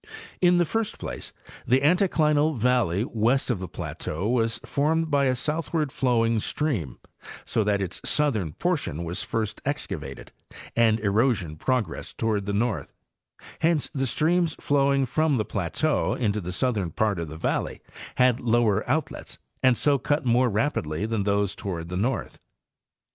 In 0.41 0.57
the 0.57 0.65
first 0.65 0.97
place, 0.97 1.31
the 1.67 1.81
anticlinal 1.81 2.55
valley 2.57 3.05
west 3.05 3.51
of 3.51 3.59
the 3.59 3.67
plateau 3.67 4.27
was 4.27 4.57
formed 4.65 5.11
by 5.11 5.25
a 5.25 5.35
southward 5.35 5.91
flowing 5.91 6.39
stream, 6.39 6.97
so 7.45 7.63
that 7.63 7.83
its 7.83 8.01
southern 8.03 8.53
portion 8.53 9.03
was 9.03 9.21
first 9.21 9.61
excavated 9.63 10.31
and 10.75 10.99
erosion 11.01 11.55
progressed 11.55 12.17
toward 12.17 12.47
the 12.47 12.51
north; 12.53 12.93
hence 13.59 13.91
the 13.93 14.07
streams 14.07 14.55
flowing 14.59 15.05
from 15.05 15.37
the 15.37 15.45
plateau 15.45 16.15
into 16.15 16.41
the 16.41 16.51
southern 16.51 16.89
part 16.89 17.19
of 17.19 17.27
the 17.27 17.37
valley 17.37 17.79
had 18.15 18.39
lower 18.39 18.83
outlets, 18.89 19.37
and 19.61 19.77
so 19.77 19.99
cut 19.99 20.25
more 20.25 20.49
rapidly 20.49 21.05
than 21.05 21.21
those 21.21 21.53
toward 21.53 21.89
the 21.89 21.95
north. 21.97 22.39